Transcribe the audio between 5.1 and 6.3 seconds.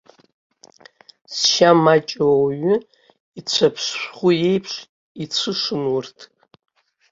ицәышын урҭ.